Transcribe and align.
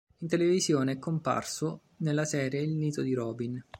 In 0.21 0.27
televisione 0.27 0.93
è 0.93 0.97
comparso 0.97 1.83
nella 1.97 2.25
serie 2.25 2.61
"Il 2.63 2.71
nido 2.73 3.03
di 3.03 3.13
Robin". 3.13 3.63